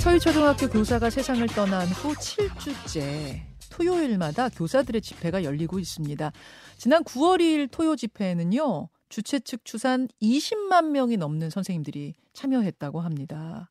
[0.00, 6.32] 서울초등학교 교사가 세상을 떠난 후 7주째 토요일마다 교사들의 집회가 열리고 있습니다.
[6.78, 8.88] 지난 9월 2일 토요 집회에는요.
[9.10, 13.68] 주최 측 추산 20만 명이 넘는 선생님들이 참여했다고 합니다.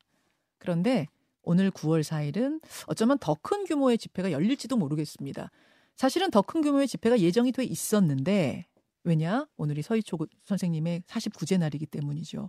[0.58, 1.08] 그런데
[1.42, 5.50] 오늘 9월 4일은 어쩌면 더 큰 규모의 집회가 열릴지도 모르겠습니다.
[5.96, 8.66] 사실은 더 큰 규모의 집회가 예정이 돼 있었는데
[9.02, 9.46] 왜냐?
[9.56, 12.46] 오늘이 서희초 선생님의 49제 날이기 때문이죠.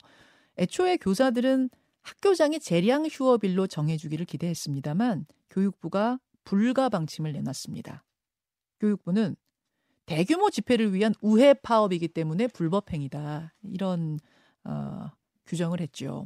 [0.60, 1.70] 애초에 교사들은
[2.02, 8.04] 학교장이 재량 휴업일로 정해주기를 기대했습니다만 교육부가 불가 방침을 내놨습니다.
[8.80, 9.36] 교육부는
[10.06, 14.20] 대규모 집회를 위한 우회 파업이기 때문에 불법 행위다 이런
[14.64, 15.10] 어,
[15.46, 16.24] 규정을 했죠.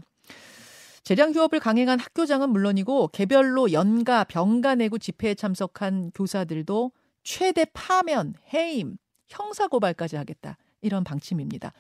[1.04, 6.92] 재량 휴업을 강행한 학교장은 물론이고 개별로 연가, 병가 내고 집회에 참석한 교사들도
[7.24, 11.74] 최대 파면, 해임, 형사 고발까지 하겠다 이런 방침입니다.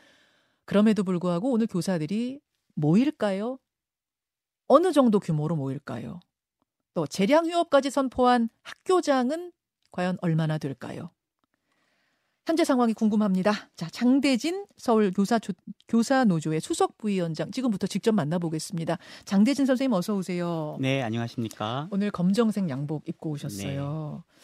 [0.65, 2.39] 그럼에도 불구하고 오늘 교사들이
[2.75, 3.57] 모일까요?
[4.67, 6.19] 어느 정도 규모로 모일까요?
[6.93, 9.51] 또 재량 휴업까지 선포한 학교장은
[9.91, 11.11] 과연 얼마나 될까요?
[12.45, 13.69] 현재 상황이 궁금합니다.
[13.75, 15.51] 자, 장대진 서울 교사 조,
[15.87, 18.99] 교사 노조의 수석 부위원장 지금부터 직접 만나보겠습니다.
[19.25, 20.77] 장대진 선생님 어서 오세요.
[20.79, 21.87] 네, 안녕하십니까?
[21.91, 24.23] 오늘 검정색 양복 입고 오셨어요.
[24.27, 24.35] 네.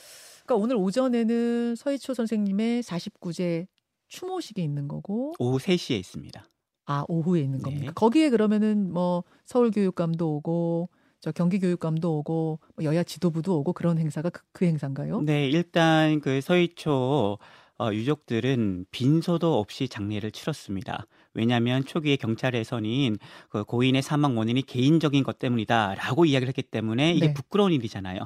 [0.45, 3.67] 그러니까 오늘 오전에는 서희초 선생님의 49제
[4.07, 6.43] 추모식이 있는 거고 오후 3시에 있습니다.
[6.91, 7.63] 아, 오후에 있는 네.
[7.63, 7.91] 겁니까?
[7.95, 10.89] 거기에 그러면은 뭐 서울 교육감도 오고
[11.21, 15.21] 저 경기 교육감도 오고 뭐 여야 지도부도 오고 그런 행사가 그, 그 행사인가요?
[15.21, 17.37] 네, 일단 그 서희초
[17.79, 21.07] 어, 유족들은 빈소도 없이 장례를 치렀습니다.
[21.33, 23.17] 왜냐하면 초기에 경찰에서는
[23.49, 27.33] 그 고인의 사망 원인이 개인적인 것 때문이다라고 이야기를 했기 때문에 이게 네.
[27.33, 28.19] 부끄러운 일이잖아요.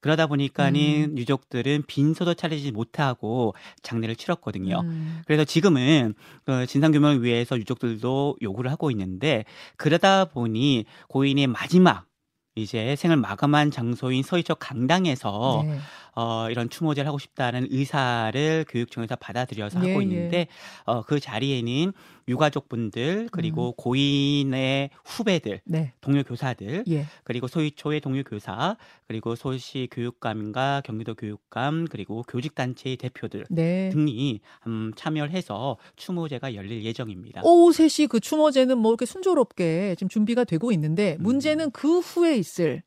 [0.00, 1.18] 그러다 보니까는 음.
[1.18, 4.80] 유족들은 빈소도 차리지 못하고 장례를 치렀거든요.
[4.80, 5.22] 음.
[5.26, 9.44] 그래서 지금은 그 진상 규명을 위해서 유족들도 요구를 하고 있는데
[9.76, 12.06] 그러다 보니 고인의 마지막
[12.54, 15.78] 이제 생을 마감한 장소인 서희초 강당에서 네.
[16.14, 20.46] 어, 이런 추모제를 하고 싶다는 의사를 교육청에서 받아들여서 예, 하고 있는데 예.
[20.84, 21.92] 어, 그 자리에는
[22.28, 23.72] 유가족분들 그리고 음.
[23.76, 25.92] 고인의 후배들, 네.
[26.00, 27.06] 동료 교사들, 예.
[27.24, 33.90] 그리고 소위초의 동료 교사, 그리고 소시 교육감과 경기도 교육감, 그리고 교직 단체의 대표들 네.
[33.90, 37.42] 등이 음, 참여를 해서 추모제가 열릴 예정입니다.
[37.44, 41.70] 오후 3시 그 추모제는 뭐 이렇게 순조롭게 지금 준비가 되고 있는데 문제는 음.
[41.72, 42.82] 그 후에 있을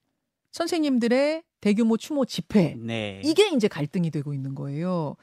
[0.51, 3.21] 선생님들의 대규모 추모 집회 네.
[3.23, 5.15] 이게 이제 갈등이 되고 있는 거예요.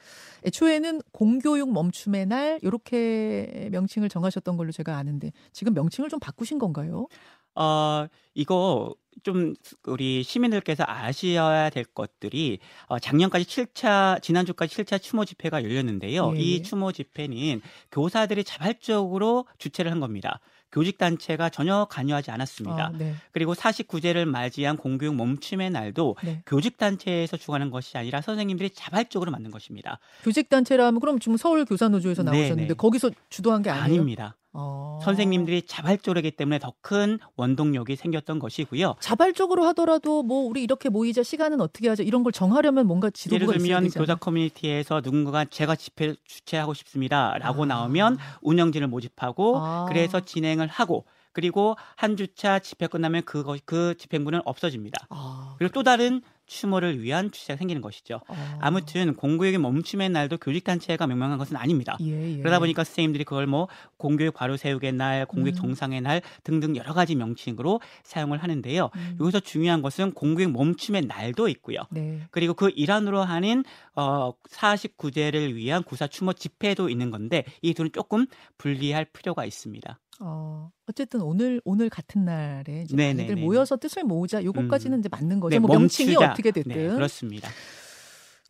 [0.45, 7.07] 애초에는 공교육 멈춤의 날 이렇게 명칭을 정하셨던 걸로 제가 아는데 지금 명칭을 좀 바꾸신 건가요?
[7.55, 15.63] 어 이거 좀 우리 시민들께서 아셔야 될 것들이 어, 작년까지 7차 지난주까지 7차 추모 집회가
[15.63, 16.33] 열렸는데요.
[16.35, 16.39] 예.
[16.39, 16.61] 이 예.
[16.61, 17.61] 추모 집회는
[17.91, 20.39] 교사들이 자발적으로 주최를 한 겁니다.
[20.71, 22.85] 교직 단체가 전혀 관여하지 않았습니다.
[22.87, 23.15] 아, 네.
[23.31, 26.43] 그리고 49제를 맞이한 공교육 멈춤의 날도 네.
[26.45, 29.99] 교직 단체에서 주관한 것이 아니라 선생님들이 자발적으로 만든 것입니다.
[30.23, 32.73] 교직 단체라면 그럼 지금 서울 교사 노조에서 네, 나오셨는데 네네.
[32.75, 33.85] 거기서 주도한 게 아니에요?
[33.85, 34.35] 아닙니다.
[34.53, 34.99] 어.
[35.03, 38.95] 선생님들이 자발적으로기 때문에 더 큰 원동력이 생겼던 것이고요.
[38.99, 43.61] 자발적으로 하더라도 뭐 우리 이렇게 모이자 시간은 어떻게 하자 이런 걸 정하려면 뭔가 지도부가 예를
[43.61, 47.65] 들면 교사 커뮤니티에서 누군가가 제가 집회 주최하고 싶습니다라고 아.
[47.67, 49.85] 나오면 운영진을 모집하고 아.
[49.89, 55.07] 그래서 진행을 하고 그리고 한 주차 집회 끝나면 그거 그 집행부는 없어집니다.
[55.09, 55.55] 아.
[55.59, 58.19] 그리고 또 다른 추모를 위한 취재가 생기는 것이죠.
[58.27, 58.57] 아.
[58.59, 61.95] 아무튼 공교육의 멈춤의 날도 교직 단체가 명명한 것은 아닙니다.
[62.01, 62.37] 예, 예.
[62.39, 63.67] 그러다 보니까 선생님들이 그걸 뭐
[63.97, 65.61] 공교육 바로 세우의 날, 공교육 음.
[65.61, 68.89] 정상의 날 등등 여러 가지 명칭으로 사용을 하는데요.
[68.93, 69.17] 음.
[69.21, 71.81] 여기서 중요한 것은 공교육 멈춤의 날도 있고요.
[71.91, 72.19] 네.
[72.31, 73.63] 그리고 그 일환으로 하는
[73.95, 78.25] 어 49제를 위한 구사 추모 집회도 있는 건데 이 둘은 조금
[78.57, 79.99] 분리할 필요가 있습니다.
[80.19, 84.99] 어, 어쨌든 오늘 오늘 같은 날에 이제 많이들 모여서 뜻을 모으자 요거까지는 음.
[84.99, 85.55] 이제 맞는 거죠.
[85.55, 87.49] 네, 뭐 명칭이 어떻게 됐든 네, 그렇습니다.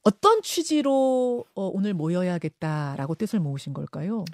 [0.03, 4.25] 어떤 취지로 어, 오늘 모여야겠다라고 뜻을 모으신 걸까요?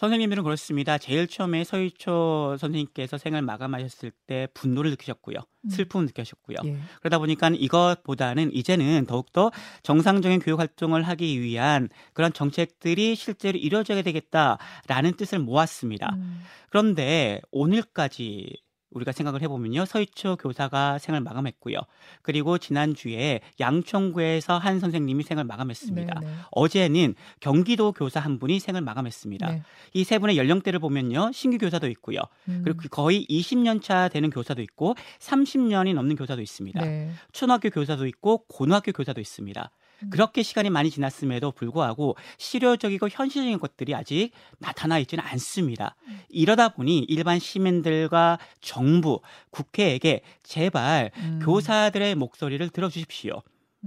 [0.00, 0.96] 선생님들은 그렇습니다.
[0.96, 5.36] 제일 처음에 서희초 선생님께서 생을 마감하셨을 때 분노를 느끼셨고요.
[5.36, 5.68] 음.
[5.68, 6.56] 슬픔을 느끼셨고요.
[6.64, 6.78] 예.
[7.00, 9.50] 그러다 보니까 이것보다는 이제는 더욱더
[9.82, 16.14] 정상적인 교육 활동을 하기 위한 그런 정책들이 실제로 이루어져야 되겠다라는 뜻을 모았습니다.
[16.14, 16.40] 음.
[16.70, 18.56] 그런데 오늘까지
[18.90, 19.84] 우리가 생각을 해보면요.
[19.84, 21.78] 서희초 교사가 생을 마감했고요.
[22.22, 26.14] 그리고 지난주에 양천구에서 한 선생님이 생을 마감했습니다.
[26.14, 26.26] 네네.
[26.26, 26.36] 네.
[26.50, 29.50] 어제는 경기도 교사 한 분이 생을 마감했습니다.
[29.50, 29.62] 네.
[29.92, 31.30] 이세 분의 연령대를 보면요.
[31.32, 32.20] 신규 교사도 있고요.
[32.48, 32.62] 음.
[32.64, 36.80] 그리고 거의 20년 차 되는 교사도 있고 30년이 넘는 교사도 있습니다.
[36.80, 37.10] 네.
[37.32, 39.70] 초등학교 교사도 있고 고등학교 교사도 있습니다.
[40.02, 40.10] 음.
[40.10, 45.96] 그렇게 시간이 많이 지났음에도 불구하고 실효적이고 현실적인 것들이 아직 나타나 있지는 않습니다.
[46.08, 46.20] 음.
[46.28, 49.20] 이러다 보니 일반 시민들과 정부,
[49.50, 51.40] 국회에게 제발 음.
[51.42, 53.42] 교사들의 목소리를 들어주십시오.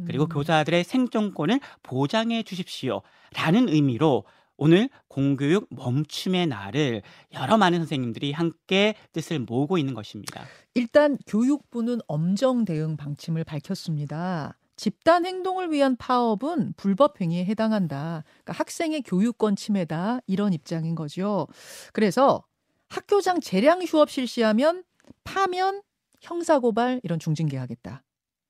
[0.07, 0.29] 그리고 음.
[0.29, 3.01] 교사들의 생존권을 보장해 주십시오.
[3.33, 4.23] 라는 의미로
[4.57, 7.01] 오늘 공교육 멈춤의 날을
[7.33, 10.45] 여러 많은 선생님들이 함께 뜻을 모으고 있는 것입니다.
[10.73, 14.57] 일단 교육부는 엄정 대응 방침을 밝혔습니다.
[14.75, 18.23] 집단 행동을 위한 파업은 불법 행위에 해당한다.
[18.25, 20.19] 그러니까 학생의 교육권 침해다.
[20.27, 21.47] 이런 입장인 거죠.
[21.93, 22.43] 그래서
[22.89, 24.83] 학교장 재량 휴업 실시하면
[25.23, 25.81] 파면,
[26.21, 28.03] 형사고발 이런 중징계하겠다.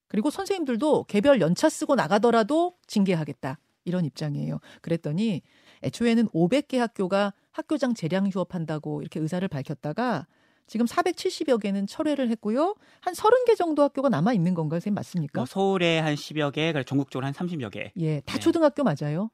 [0.08, 3.58] 그리고 선생님들도 개별 연차 쓰고 나가더라도 징계하겠다.
[3.86, 4.60] 이런 입장이에요.
[4.81, 5.42] 그랬더니
[5.84, 10.28] 애초에는 500개 학교가 학교장 재량 휴업한다고 이렇게 의사를 밝혔다가
[10.74, 12.74] 지금 470여 개는 철회를 했고요.
[13.00, 15.42] 한 30개 정도 학교가 남아 있는 건가요, 선생님 맞습니까?
[15.42, 17.92] 뭐 서울에 한 10여 개, 그리고 전국적으로 한 30여 개.
[17.98, 18.40] 예, 다 네.
[18.40, 19.30] 초등학교 맞아요?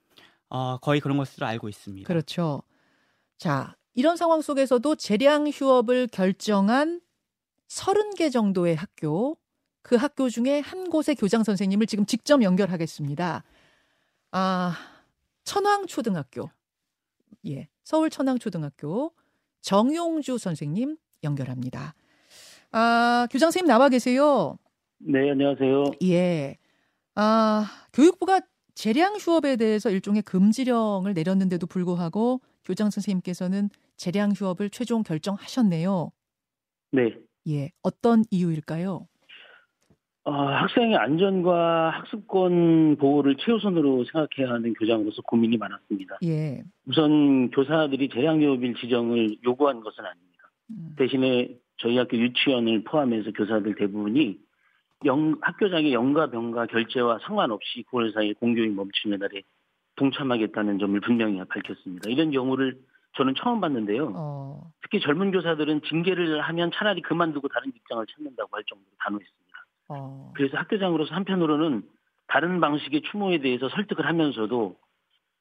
[0.49, 2.05] 어, 거의 그런 것으로 알고 있습니다.
[2.05, 2.61] 그렇죠.
[3.37, 6.99] 자, 이런 상황 속에서도 재량 휴업을 결정한
[7.69, 9.37] 30개 정도의 학교,
[9.81, 13.45] 그 학교 중에 한 곳의 교장 선생님을 지금 직접 연결하겠습니다.
[14.31, 14.77] 아,
[15.45, 16.49] 천왕초등학교.
[17.47, 17.69] 예.
[17.85, 19.13] 서울 천왕초등학교
[19.61, 21.93] 정용주 선생님 연결합니다.
[22.71, 24.57] 아, 교장 선생님 나와 계세요.
[24.99, 25.83] 네, 안녕하세요.
[26.03, 26.57] 예.
[27.15, 28.41] 아, 교육부가
[28.75, 36.11] 재량 휴업에 대해서 일종의 금지령을 내렸는데도 불구하고 교장 선생님께서는 재량 휴업을 최종 결정하셨네요.
[36.91, 37.15] 네.
[37.47, 37.71] 예.
[37.81, 39.07] 어떤 이유일까요?
[40.25, 46.19] 어, 학생의 안전과 학습권 보호를 최우선으로 생각해야 하는 교장으로서 고민이 많았습니다.
[46.23, 46.61] 예.
[46.85, 50.28] 우선 교사들이 재량교업일 지정을 요구한 것은 아닙니다.
[50.69, 50.95] 음.
[50.97, 54.39] 대신에 저희 학교 유치원을 포함해서 교사들 대부분이
[55.05, 59.43] 영, 학교장의 영가 병가 결제와 상관없이 9월 4일 공교육 멈춤의 날에
[59.95, 62.09] 동참하겠다는 점을 분명히 밝혔습니다.
[62.09, 62.77] 이런 경우를
[63.15, 64.13] 저는 처음 봤는데요.
[64.15, 64.71] 어.
[64.81, 69.65] 특히 젊은 교사들은 징계를 하면 차라리 그만두고 다른 직장을 찾는다고 할 정도로 단호했습니다.
[69.89, 70.33] 어.
[70.35, 71.83] 그래서 학교장으로서 한편으로는
[72.27, 74.77] 다른 방식의 추모에 대해서 설득을 하면서도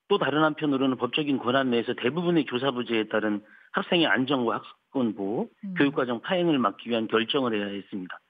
[0.09, 3.43] 또 다른 한편으로는 법적인 권한 내에서 대부분의 교사부제에 따른
[3.73, 5.75] 학생의 안전과 학습 권 보호, 음.
[5.75, 8.21] 교육과정 파행을 막기 위한 결정을 해야 했습니다.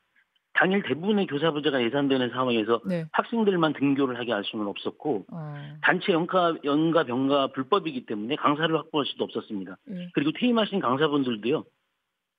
[0.55, 3.06] 당일 대부분의 교사부제가 예산되는 상황에서 네.
[3.12, 5.55] 학생들만 등교를 하게 할 수는 없었고 어.
[5.82, 9.76] 단체 연가 연가 병가 불법이기 때문에 강사를 확보할 수도 없었습니다.
[9.84, 10.08] 네.
[10.14, 11.64] 그리고 퇴임하신 강사분들도요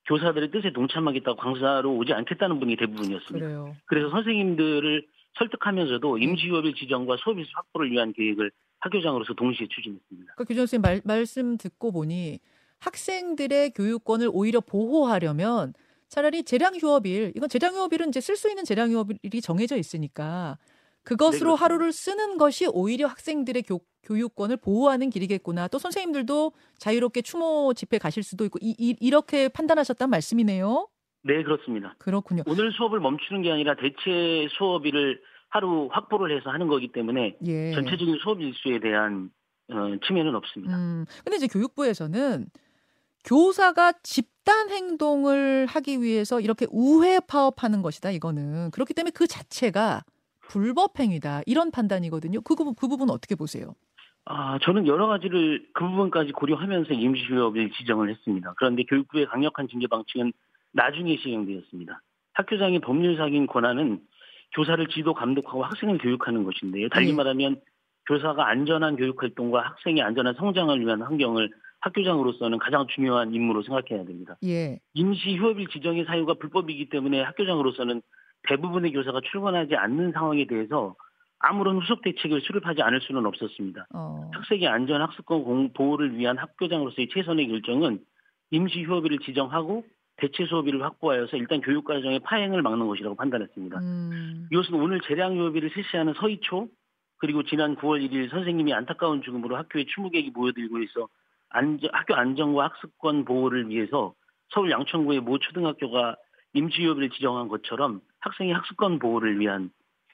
[0.08, 3.46] 교사들의 뜻에 동참하겠다고 강사로 오지 않겠다는 분이 대부분이었습니다.
[3.46, 3.76] 그래요.
[3.86, 5.06] 그래서 선생님들을
[5.38, 6.24] 설득하면서도 네.
[6.26, 10.34] 임시휴업일 지정과 수업일수 확보를 위한 계획을 학교장으로서 동시에 추진했습니다.
[10.36, 12.40] 그러니까 교장 선생님 말, 말씀 듣고 보니
[12.80, 15.74] 학생들의 교육권을 오히려 보호하려면
[16.08, 20.58] 차라리 재량휴업일 이건 재량휴업일은 이제 쓸 수 있는 재량휴업일이 정해져 있으니까
[21.04, 25.68] 그것으로 네, 하루를 쓰는 것이 오히려 학생들의 교, 교육권을 보호하는 길이겠구나.
[25.68, 30.88] 또 선생님들도 자유롭게 추모 집회 가실 수도 있고 이, 이, 이렇게 판단하셨단 말씀이네요.
[31.24, 31.96] 네, 그렇습니다.
[32.00, 32.44] 그렇군요.
[32.48, 37.72] 오늘 수업을 멈추는 게 아니라 대체 수업일을 하루 확보를 해서 하는 거기 때문에 예.
[37.74, 39.32] 전체적인 수업 일수에 대한
[39.72, 40.76] 어, 침해는 없습니다.
[40.76, 42.48] 음, 근데 이제 교육부에서는
[43.30, 48.10] 교사가 집단 행동을 하기 위해서 이렇게 우회 파업하는 것이다.
[48.10, 50.02] 이거는 그렇기 때문에 그 자체가
[50.40, 51.42] 불법 행위다.
[51.46, 52.42] 이런 판단이거든요.
[52.42, 53.76] 그, 그 부분 어떻게 보세요?
[54.26, 58.56] 아, 저는 여러 가지를 그 부분까지 고려하면서 임시휴업을 지정을 했습니다.
[58.58, 60.34] 그런데 교육부의 강력한 징계 방침은
[60.72, 62.02] 나중에 시행되었습니다.
[62.34, 64.02] 학교장의 법률상인 권한은
[64.56, 66.90] 교사를 지도 감독하고 학생을 교육하는 것인데요.
[66.90, 67.14] 달리 네.
[67.14, 67.62] 말하면
[68.08, 74.38] 교사가 안전한 교육 활동과 학생의 안전한 성장을 위한 환경을 학교장으로서는 가장 중요한 임무로 생각해야 됩니다.
[74.44, 74.80] 예.
[74.94, 78.02] 임시 휴업일 지정의 사유가 불법이기 때문에 학교장으로서는
[78.48, 80.96] 대부분의 교사가 출근하지 않는 상황에 대해서
[81.40, 83.88] 아무런 후속 대책을 수립하지 않을 수는 없었습니다.
[83.94, 84.30] 어.
[84.34, 88.00] 학생의 안전 학습권 보호를 위한 학교장으로서의 최선의 결정은
[88.52, 89.86] 임시 휴업일을 지정하고
[90.18, 93.80] 대체 수업일을 확보하여서 일단 교육과정의 파행을 막는 것이라고 판단했습니다.
[93.80, 94.48] 음.
[94.52, 96.68] 이것은 오늘 재량 휴업일을 실시하는 서희초
[97.20, 101.08] 그리고 지난 9월 1일 선생님이 안타까운 죽음으로 학교에 추모객이 모여들고 있어
[101.50, 104.14] 안전, 학교 안전과 학습권 보호를 위해서
[104.54, 106.16] 서울 양천구의 모 초등학교가
[106.54, 109.72] 임시휴업일을 지정한 것처럼 학생의 학습권 보호를 위한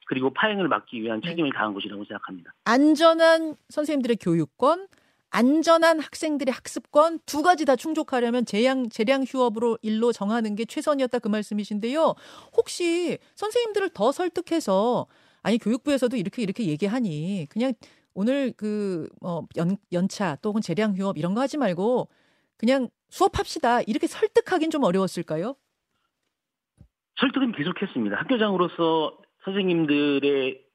[0.07, 1.29] 그리고 파행을 막기 위한 네.
[1.29, 2.53] 책임을 다한 것이라고 생각합니다.
[2.65, 4.87] 안전한 선생님들의 교육권,
[5.31, 11.27] 안전한 학생들의 학습권 두 가지 다 충족하려면 재량 재량 휴업으로 일로 정하는 게 최선이었다 그
[11.27, 12.13] 말씀이신데요.
[12.55, 15.07] 혹시 선생님들을 더 설득해서
[15.41, 17.73] 아니 교육부에서도 이렇게 이렇게 얘기하니 그냥
[18.15, 22.09] 오늘 그 어, 연, 연차 또 혹은 재량 휴업 이런 거 하지 말고
[22.57, 25.55] 그냥 수업합시다 이렇게 설득하긴 좀 어려웠을까요?
[27.19, 28.15] 설득은 계속했습니다.
[28.17, 30.65] 학교장으로서 선생님들의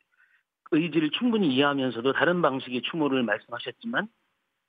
[0.72, 4.08] 의지를 충분히 이해하면서도 다른 방식의 추모를 말씀하셨지만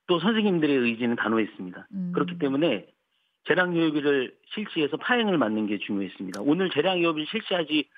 [0.06, 1.88] 또 선생님들의 의지는 단호했습니다.
[1.92, 2.12] 음.
[2.14, 2.86] 그렇기 때문에
[3.48, 6.42] 재량유예비를 실시해서 파행을 맞는 게 중요했습니다.
[6.42, 7.88] 오늘 재량유예비를 실시하지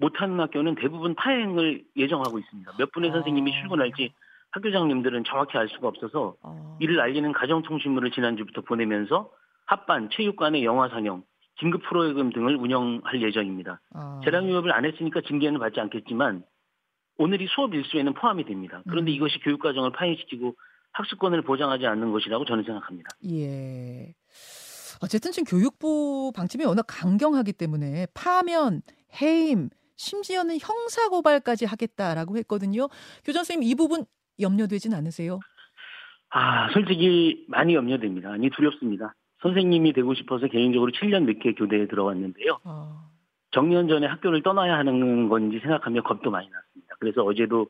[0.00, 2.72] 못하는 학교는 대부분 파행을 예정하고 있습니다.
[2.78, 3.12] 몇 분의 아.
[3.14, 4.12] 선생님이 출근할지
[4.50, 6.76] 학교장님들은 정확히 알 수가 없어서 아.
[6.80, 9.30] 이를 알리는 가정통신물을 지난주부터 보내면서
[9.66, 11.22] 합반, 체육관의 영화 상영,
[11.58, 13.80] 긴급 프로그램 등을 운영할 예정입니다.
[13.92, 14.20] 아.
[14.24, 16.42] 재량유업을 안 했으니까 징계는 받지 않겠지만
[17.18, 18.82] 오늘이 수업 일수에는 포함이 됩니다.
[18.88, 19.14] 그런데 음.
[19.14, 20.56] 이것이 교육과정을 파행시키고
[20.92, 23.10] 학습권을 보장하지 않는 것이라고 저는 생각합니다.
[23.30, 24.14] 예.
[25.02, 28.82] 어쨌든 지금 교육부 방침이 워낙 강경하기 때문에 파면,
[29.20, 29.68] 해임,
[30.00, 32.88] 심지어는 형사 고발까지 하겠다라고 했거든요.
[33.24, 34.06] 교장 선생님 이 부분
[34.40, 35.40] 염려되진 않으세요?
[36.30, 38.30] 아, 솔직히 많이 염려됩니다.
[38.32, 39.14] 아니 두렵습니다.
[39.42, 42.60] 선생님이 되고 싶어서 개인적으로 7년 늦게 교대에 들어왔는데요.
[42.64, 43.06] 아.
[43.50, 46.94] 정년 전에 학교를 떠나야 하는 건지 생각하며 겁도 많이 났습니다.
[46.98, 47.66] 그래서 어제도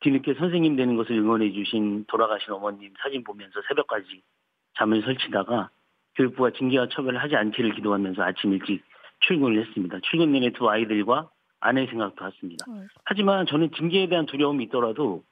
[0.00, 4.22] 뒤늦게 선생님 되는 것을 응원해 주신 돌아가신 어머님 사진 보면서 새벽까지
[4.78, 5.68] 잠을 설치다가
[6.16, 8.82] 교육부가 징계와 처벌을 하지 않기를 기도하면서 아침 일찍
[9.20, 9.98] 출근을 했습니다.
[10.02, 11.28] 출근 내내 두 아이들과
[11.60, 12.64] 아내 생각도 했습니다.
[12.68, 12.86] 네.
[13.04, 15.22] 하지만 저는 징계에 대한 두려움이 있더라도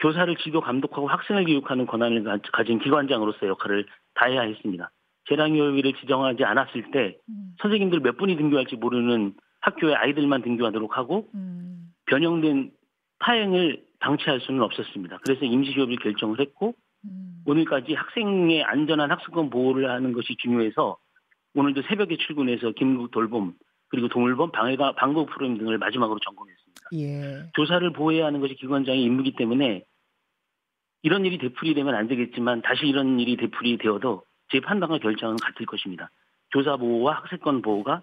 [0.00, 4.90] 교사를 지도 감독하고 학생을 교육하는 권한을 가진 기관장으로서 역할을 다해야 했습니다.
[5.28, 7.54] 재량교육위를 지정하지 않았을 때 음.
[7.60, 11.92] 선생님들 몇 분이 등교할지 모르는 학교에 아이들만 등교하도록 하고 음.
[12.06, 12.72] 변형된
[13.18, 15.20] 파행을 방치할 수는 없었습니다.
[15.24, 16.74] 그래서 임시휴업을 결정을 했고
[17.04, 17.42] 음.
[17.46, 20.98] 오늘까지 학생의 안전한 학습권 보호를 하는 것이 중요해서
[21.54, 23.54] 오늘도 새벽에 출근해서 김국 돌봄
[23.88, 26.88] 그리고 동물범 방해가 방법 프로그램 등을 마지막으로 점검했습니다.
[26.94, 27.50] 예.
[27.54, 29.84] 조사를 보호해야 하는 것이 기관장의 임무이기 때문에
[31.02, 36.10] 이런 일이 되풀이되면 안 되겠지만 다시 이런 일이 되풀이 되어도 제 판단과 결정은 같을 것입니다.
[36.50, 38.02] 조사 보호와 학생권 보호가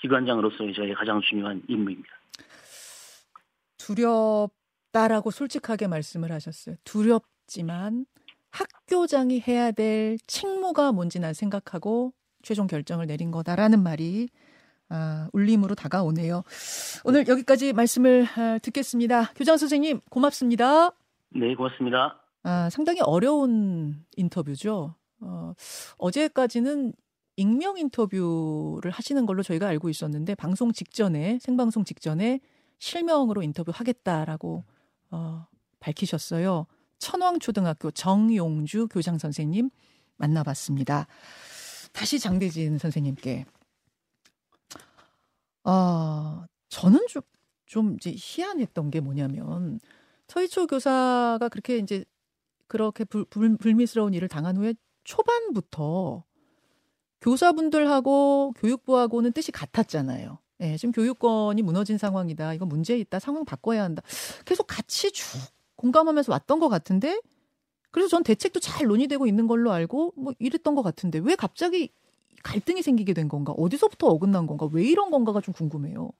[0.00, 2.08] 기관장으로서의 저의 가장 중요한 임무입니다.
[3.78, 6.76] 두렵다라고 솔직하게 말씀을 하셨어요.
[6.84, 8.06] 두렵지만
[8.50, 14.28] 학교장이 해야 될 책무가 뭔지 난 생각하고 최종 결정을 내린 거다라는 말이
[14.90, 16.42] 아, 울림으로 다가오네요.
[17.04, 19.32] 오늘 여기까지 말씀을 아, 듣겠습니다.
[19.36, 20.90] 교장 선생님 고맙습니다.
[21.30, 22.20] 네, 고맙습니다.
[22.42, 24.94] 아, 상당히 어려운 인터뷰죠.
[25.20, 25.54] 어,
[25.98, 26.92] 어제까지는
[27.36, 32.40] 익명 인터뷰를 하시는 걸로 저희가 알고 있었는데 방송 직전에 생방송 직전에
[32.78, 34.64] 실명으로 인터뷰하겠다라고
[35.12, 35.46] 어,
[35.78, 36.66] 밝히셨어요.
[36.98, 39.70] 천왕초등학교 정용주 교장 선생님
[40.16, 41.06] 만나봤습니다.
[41.92, 43.46] 다시 장대진 선생님께.
[45.64, 47.22] 아, 저는 좀,
[47.66, 49.80] 좀 이제 희한했던 게 뭐냐면
[50.28, 52.04] 서희초 교사가 그렇게 이제
[52.66, 54.74] 그렇게 불, 불, 불미스러운 일을 당한 후에
[55.04, 56.24] 초반부터
[57.20, 60.38] 교사분들하고 교육부하고는 뜻이 같았잖아요.
[60.60, 62.54] 예, 지금 교육권이 무너진 상황이다.
[62.54, 63.18] 이거 문제 있다.
[63.18, 64.02] 상황 바꿔야 한다.
[64.44, 65.24] 계속 같이 쭉
[65.76, 67.20] 공감하면서 왔던 것 같은데
[67.90, 71.90] 그래서 전 대책도 잘 논의되고 있는 걸로 알고 뭐 이랬던 것 같은데 왜 갑자기
[72.42, 73.52] 갈등이 생기게 된 건가?
[73.52, 74.68] 어디서부터 어긋난 건가?
[74.72, 76.10] 왜 이런 건가가 좀 궁금해요.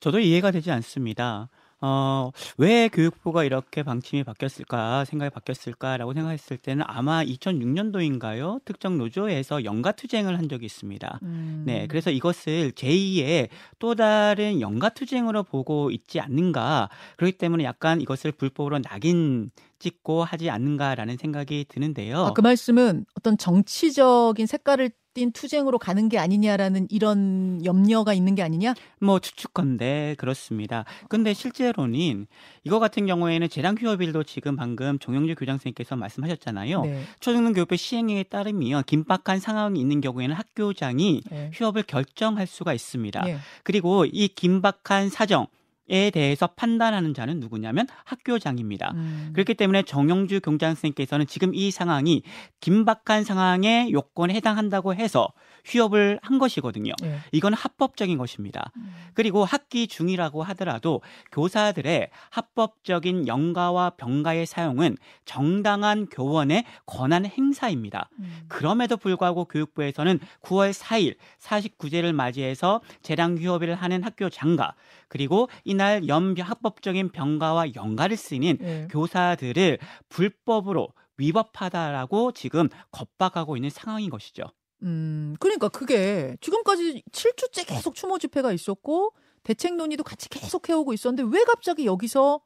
[0.00, 1.48] 저도 이해가 되지 않습니다.
[1.82, 8.62] 어, 왜 교육부가 이렇게 방침이 바뀌었을까, 생각이 바뀌었을까라고 생각했을 때는 아마 2006년도인가요?
[8.66, 11.20] 특정 노조에서 연가 투쟁을 한 적이 있습니다.
[11.22, 11.62] 음.
[11.66, 16.90] 네, 그래서 이것을 제2의 또 다른 연가 투쟁으로 보고 있지 않는가.
[17.16, 19.50] 그렇기 때문에 약간 이것을 불법으로 낙인
[19.80, 22.26] 찍고 하지 않는가라는 생각이 드는데요.
[22.26, 28.42] 아, 그 말씀은 어떤 정치적인 색깔을 띤 투쟁으로 가는 게 아니냐라는 이런 염려가 있는 게
[28.42, 28.74] 아니냐?
[29.00, 30.84] 뭐 추측건데 그렇습니다.
[31.08, 32.28] 근데 실제로는
[32.62, 36.82] 이거 같은 경우에는 재량 휴업일도 지금 방금 정영주 교장 선생님께서 말씀하셨잖아요.
[36.82, 37.02] 네.
[37.18, 41.50] 초중등 교육부 시행령에 따르면 긴박한 상황이 있는 경우에는 학교장이 네.
[41.54, 43.22] 휴업을 결정할 수가 있습니다.
[43.22, 43.38] 네.
[43.64, 45.48] 그리고 이 긴박한 사정
[45.90, 48.92] 에 대해서 판단하는 자는 누구냐면 학교장입니다.
[48.94, 49.30] 음.
[49.32, 52.22] 그렇기 때문에 정영주 경장 선생님께서는 지금 이 상황이
[52.60, 55.28] 긴박한 상황의 요건에 해당한다고 해서
[55.64, 56.92] 휴업을 한 것이거든요.
[57.02, 57.18] 네.
[57.32, 58.70] 이건 합법적인 것입니다.
[58.76, 58.92] 음.
[59.14, 68.10] 그리고 학기 중이라고 하더라도 교사들의 합법적인 영가와 병가의 사용은 정당한 교원의 권한 행사입니다.
[68.20, 68.42] 음.
[68.48, 74.74] 그럼에도 불구하고 교육부에서는 9월 4일 49제를 맞이해서 재량 휴업을 하는 학교 장가
[75.08, 78.86] 그리고 이날 연비 합법적인 병가와 연가를 쓰는 네.
[78.90, 79.78] 교사들을
[80.10, 84.44] 불법으로 위법하다라고 지금 겁박하고 있는 상황인 것이죠.
[84.82, 91.34] 음, 그러니까 그게 지금까지 7주째 계속 추모 집회가 있었고 대책 논의도 같이 계속 해오고 있었는데
[91.34, 92.40] 왜 갑자기 여기서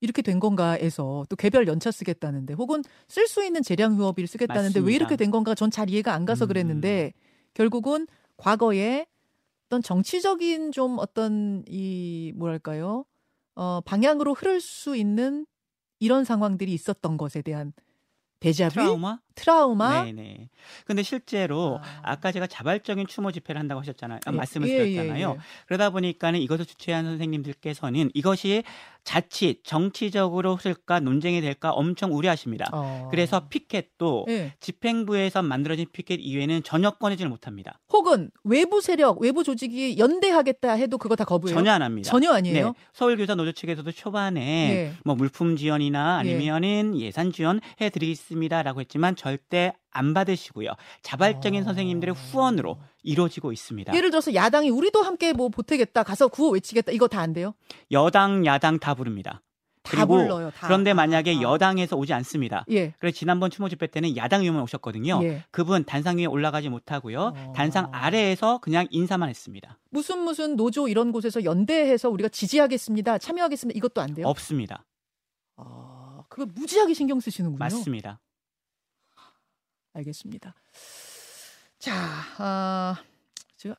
[0.00, 4.86] 이렇게 된 건가에서 또 개별 연차 쓰겠다는데 혹은 쓸 수 있는 재량 휴업일 쓰겠다는데 맞습니다.
[4.86, 6.48] 왜 이렇게 된 건가 전 잘 이해가 안 가서 음.
[6.48, 7.12] 그랬는데
[7.54, 8.06] 결국은
[8.36, 9.06] 과거에
[9.66, 13.04] 어떤 정치적인 좀 어떤 이 뭐랄까요?
[13.54, 15.46] 어, 방향으로 흐를 수 있는
[15.98, 17.72] 이런 상황들이 있었던 것에 대한
[18.40, 19.20] 데자뷰, 트라우마?
[19.36, 20.04] 트라우마.
[20.04, 20.48] 네네.
[20.84, 22.16] 근데 실제로 아.
[22.16, 24.18] 까 제가 자발적인 추모 집회를 한다고 하셨잖아요.
[24.26, 25.28] 예, 말씀을 예, 드렸잖아요.
[25.28, 25.38] 예, 예.
[25.66, 28.64] 그러다 보니까는 이것을 주최한 선생님들께서는 이것이
[29.04, 32.66] 자칫 정치적으로 흐를까 논쟁이 될까 엄청 우려하십니다.
[32.72, 33.06] 어.
[33.12, 34.54] 그래서 피켓도 예.
[34.58, 37.78] 집행부에서 만들어진 피켓 이외에는 전혀 꺼내지를 못합니다.
[37.90, 41.56] 혹은 외부 세력, 외부 조직이 연대하겠다 해도 그거 다 거부해요?
[41.56, 42.10] 전혀 안 합니다.
[42.10, 42.66] 전혀 아니에요?
[42.66, 42.72] 네.
[42.94, 44.92] 서울교사 노조 측에서도 초반에 예.
[45.04, 47.12] 뭐 물품 지원이나 아니면은 예.
[47.12, 50.70] 산 지원 해드리겠습니다라고 했지만 절대 안 받으시고요.
[51.02, 51.64] 자발적인 어...
[51.64, 53.92] 선생님들의 후원으로 이루어지고 있습니다.
[53.92, 57.54] 예를 들어서 야당이 우리도 함께 뭐 보태겠다, 가서 구호 외치겠다, 이거 다 안 돼요?
[57.90, 59.42] 여당, 야당 다 부릅니다.
[59.82, 60.50] 다 불러요.
[60.50, 60.66] 다.
[60.68, 61.40] 그런데 만약에 아.
[61.40, 62.64] 여당에서 오지 않습니다.
[62.70, 62.92] 예.
[63.00, 65.20] 그래서 지난번 추모 집회 때는 야당 의원 오셨거든요.
[65.24, 65.42] 예.
[65.50, 67.32] 그분 단상 위에 올라가지 못하고요.
[67.36, 67.52] 어.
[67.56, 69.78] 단상 아래에서 그냥 인사만 했습니다.
[69.90, 73.18] 무슨 무슨 노조 이런 곳에서 연대해서 우리가 지지하겠습니다.
[73.18, 73.76] 참여하겠습니다.
[73.76, 74.28] 이것도 안 돼요?
[74.28, 74.84] 없습니다.
[75.56, 77.58] 아, 그걸 무지하게 신경 쓰시는군요.
[77.58, 78.20] 맞습니다.
[79.96, 80.54] 알겠습니다.
[81.78, 81.92] 자,
[82.38, 82.96] 아,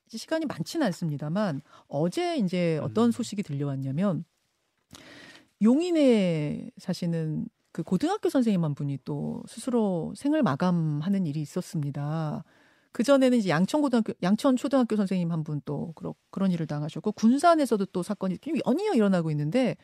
[0.07, 3.11] 시간이 많지는 않습니다만 어제 이제 어떤 음.
[3.11, 4.25] 소식이 들려왔냐면
[5.61, 12.43] 용인에 사시는 그 고등학교 선생님 한 분이 또 스스로 생을 마감하는 일이 있었습니다.
[12.91, 18.01] 그 전에는 이제 양천고등학교, 양천초등학교 선생님 한 분 또 그런 그런 일을 당하셨고 군산에서도 또
[18.01, 19.75] 사건이 연이어 일어나고 있는데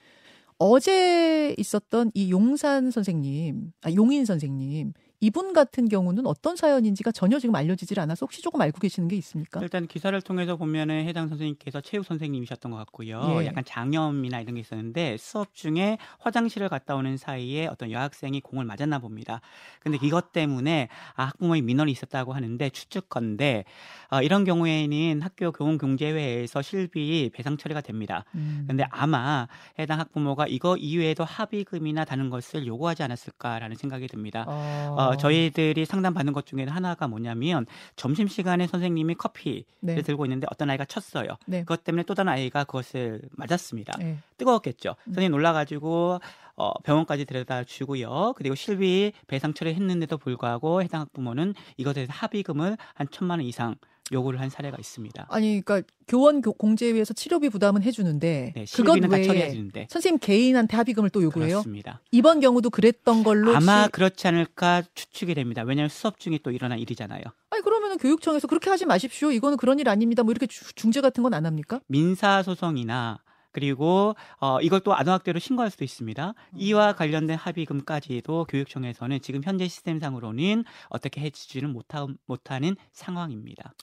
[0.57, 7.55] 어제 있었던 이 용산 선생님, 아 용인 선생님 이분 같은 경우는 어떤 사연인지가 전혀 지금
[7.55, 9.61] 알려지질 않아서 혹시 조금 알고 계시는 게 있습니까?
[9.61, 13.37] 일단 기사를 통해서 보면은 해당 선생님께서 체육 선생님이셨던 것 같고요.
[13.39, 13.45] 예.
[13.45, 18.99] 약간 장염이나 이런 게 있었는데 수업 중에 화장실을 갔다 오는 사이에 어떤 여학생이 공을 맞았나
[18.99, 19.39] 봅니다.
[19.79, 23.63] 근데 이것 때문에 아, 학부모의 민원이 있었다고 하는데 추측건데
[24.11, 28.25] 어, 이런 경우에는 학교 교원 경제회에서 실비 배상 처리가 됩니다.
[28.35, 28.65] 음.
[28.67, 29.47] 근데 아마
[29.79, 34.43] 해당 학부모가 이거 이외에도 합의금이나 다른 것을 요구하지 않았을까라는 생각이 듭니다.
[34.49, 37.65] 어, 어 저희들이 상담 받는 것 중에는 하나가 뭐냐면
[37.95, 40.01] 점심 시간에 선생님이 커피를 네.
[40.01, 41.37] 들고 있는데 어떤 아이가 쳤어요.
[41.45, 41.61] 네.
[41.61, 43.97] 그것 때문에 또 다른 아이가 그것을 맞았습니다.
[43.99, 44.17] 네.
[44.37, 44.95] 뜨거웠겠죠.
[45.07, 45.13] 음.
[45.13, 46.19] 선생님 놀라가지고
[46.55, 48.33] 어, 병원까지 데려다 주고요.
[48.35, 53.75] 그리고 실비 배상 처리했는데도 불구하고 해당 학부모는 이것에 대해서 합의금을 한 천만 원 이상
[54.13, 55.25] 요구를 한 사례가 있습니다.
[55.29, 59.87] 아니, 그러니까 교원 공제위에서 치료비 부담은 해주는데 네, 그것 외에.
[59.89, 61.55] 선생님 개인한테 합의금을 또 요구해요.
[61.55, 61.99] 그렇습니다.
[62.11, 63.91] 이번 경우도 그랬던 걸로 아마 혹시...
[63.91, 65.63] 그렇지 않을까 추측이 됩니다.
[65.63, 67.21] 왜냐하면 수업 중에 또 일어난 일이잖아요.
[67.49, 69.31] 아니 그러면은 교육청에서 그렇게 하지 마십시오.
[69.31, 70.23] 이거는 그런 일 아닙니다.
[70.23, 71.79] 뭐 이렇게 중재 같은 건 안 합니까?
[71.87, 73.19] 민사 소송이나
[73.51, 76.29] 그리고 어, 이걸 또 아동학대로 신고할 수도 있습니다.
[76.29, 76.57] 음.
[76.59, 83.73] 이와 관련된 합의금까지도 교육청에서는 지금 현재 시스템상으로는 어떻게 해주지는 못하, 못하는 상황입니다.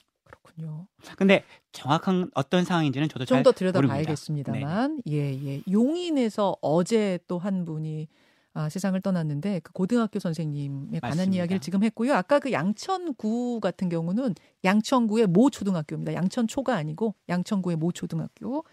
[0.55, 0.87] 그렇군요.
[1.17, 5.61] 근데 정확한 어떤 상황인지는 저도 좀 더 들여다봐야겠습니다만, 예, 예.
[5.71, 8.07] 용인에서 어제 또 한 분이
[8.53, 11.37] 아, 세상을 떠났는데 그 고등학교 선생님에 관한 맞습니다.
[11.37, 12.13] 이야기를 지금 했고요.
[12.13, 14.35] 아까 그 양천구 같은 경우는
[14.65, 16.13] 양천구의 모 초등학교입니다.
[16.13, 18.65] 양천초가 아니고 양천구의 모 초등학교.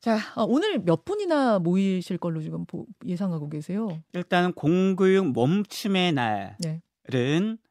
[0.00, 2.64] 자, 어, 오늘 몇 분이나 모이실 걸로 지금
[3.04, 3.88] 예상하고 계세요?
[4.12, 6.80] 일단 공교육 멈춤의 날은 네.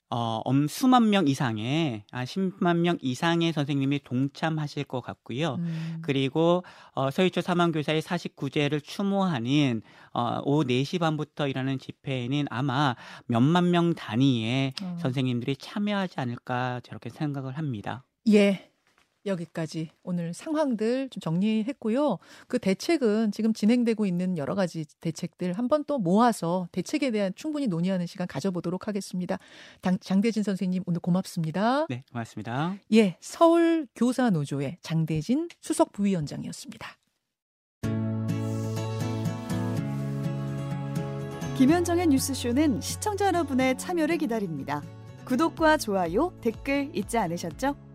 [0.09, 5.55] 어, 엄 수만 명 이상의 아 10만 명 이상의 선생님이 동참하실 것 같고요.
[5.55, 5.99] 음.
[6.01, 6.63] 그리고
[6.93, 9.81] 어, 서희초 사망교사의 49제를 추모하는
[10.13, 14.97] 어, 오후 4시 반부터 일하는 집회에는 아마 몇만 명 단위의 어.
[15.01, 18.05] 선생님들이 참여하지 않을까 저렇게 생각을 합니다.
[18.27, 18.71] 예.
[19.25, 22.17] 여기까지 오늘 상황들 좀 정리했고요.
[22.47, 28.05] 그 대책은 지금 진행되고 있는 여러 가지 대책들 한번 또 모아서 대책에 대한 충분히 논의하는
[28.05, 29.37] 시간 가져보도록 하겠습니다.
[29.81, 31.85] 당, 장대진 선생님 오늘 고맙습니다.
[31.87, 32.75] 네, 고맙습니다.
[32.93, 36.87] 예, 서울 교사 노조의 장대진 수석 부위원장이었습니다.
[41.57, 44.83] 김현정의 뉴스쇼는 시청자 여러분의 참여를 기다립니다.
[45.23, 47.94] 구독과 좋아요, 댓글 잊지 않으셨죠?